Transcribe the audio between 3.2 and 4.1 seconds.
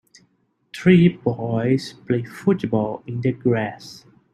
the grass.